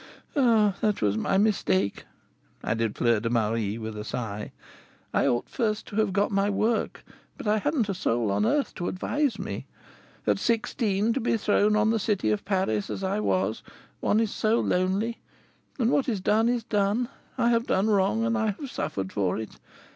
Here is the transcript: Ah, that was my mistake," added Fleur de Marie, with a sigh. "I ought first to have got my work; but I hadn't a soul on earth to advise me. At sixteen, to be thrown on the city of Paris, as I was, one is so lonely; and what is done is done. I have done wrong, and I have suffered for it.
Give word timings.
Ah, 0.35 0.73
that 0.81 0.99
was 1.03 1.15
my 1.15 1.37
mistake," 1.37 2.05
added 2.63 2.97
Fleur 2.97 3.19
de 3.19 3.29
Marie, 3.29 3.77
with 3.77 3.95
a 3.95 4.03
sigh. 4.03 4.51
"I 5.13 5.27
ought 5.27 5.47
first 5.47 5.85
to 5.89 5.97
have 5.97 6.11
got 6.11 6.31
my 6.31 6.49
work; 6.49 7.03
but 7.37 7.47
I 7.47 7.59
hadn't 7.59 7.87
a 7.87 7.93
soul 7.93 8.31
on 8.31 8.43
earth 8.43 8.73
to 8.77 8.87
advise 8.87 9.37
me. 9.37 9.67
At 10.25 10.39
sixteen, 10.39 11.13
to 11.13 11.19
be 11.19 11.37
thrown 11.37 11.75
on 11.75 11.91
the 11.91 11.99
city 11.99 12.31
of 12.31 12.43
Paris, 12.45 12.89
as 12.89 13.03
I 13.03 13.19
was, 13.19 13.61
one 13.99 14.19
is 14.19 14.31
so 14.31 14.59
lonely; 14.59 15.19
and 15.77 15.91
what 15.91 16.09
is 16.09 16.19
done 16.19 16.49
is 16.49 16.63
done. 16.63 17.07
I 17.37 17.49
have 17.49 17.67
done 17.67 17.87
wrong, 17.87 18.25
and 18.25 18.35
I 18.35 18.55
have 18.59 18.71
suffered 18.71 19.13
for 19.13 19.37
it. 19.37 19.59